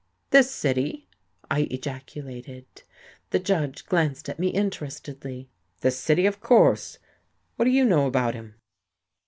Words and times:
"This 0.31 0.49
city?" 0.49 1.05
I 1.51 1.67
ejaculated. 1.69 2.65
The 3.29 3.37
Judge 3.37 3.85
glanced 3.85 4.29
at 4.29 4.39
me 4.39 4.47
interestedly. 4.47 5.47
"This 5.81 5.99
city, 5.99 6.25
of 6.25 6.39
course. 6.41 6.97
What 7.57 7.65
do 7.65 7.71
you 7.71 7.85
know 7.85 8.07
about 8.07 8.33
him?" 8.33 8.55